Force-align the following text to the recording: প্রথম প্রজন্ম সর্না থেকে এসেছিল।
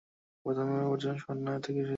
প্রথম 0.45 0.67
প্রজন্ম 0.81 1.17
সর্না 1.23 1.53
থেকে 1.65 1.79
এসেছিল। 1.79 1.89